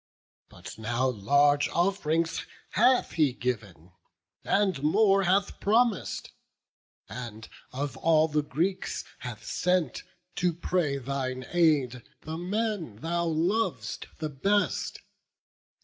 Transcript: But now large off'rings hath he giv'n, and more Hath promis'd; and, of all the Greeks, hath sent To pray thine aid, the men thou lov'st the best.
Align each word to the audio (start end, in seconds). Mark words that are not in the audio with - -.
But 0.49 0.79
now 0.79 1.07
large 1.07 1.69
off'rings 1.69 2.47
hath 2.71 3.11
he 3.11 3.33
giv'n, 3.35 3.91
and 4.43 4.81
more 4.81 5.21
Hath 5.25 5.59
promis'd; 5.59 6.31
and, 7.07 7.47
of 7.71 7.97
all 7.97 8.27
the 8.27 8.41
Greeks, 8.41 9.03
hath 9.19 9.45
sent 9.45 10.01
To 10.37 10.53
pray 10.53 10.97
thine 10.97 11.45
aid, 11.51 12.01
the 12.21 12.37
men 12.39 12.95
thou 12.95 13.25
lov'st 13.25 14.07
the 14.17 14.29
best. 14.29 15.01